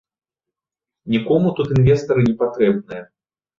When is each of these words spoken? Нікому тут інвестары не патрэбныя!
Нікому 1.17 1.53
тут 1.61 1.69
інвестары 1.77 2.27
не 2.31 2.35
патрэбныя! 2.43 3.07